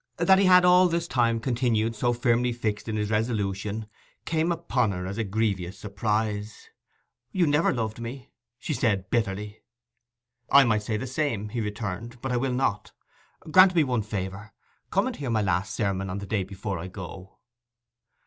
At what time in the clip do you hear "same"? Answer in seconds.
11.05-11.49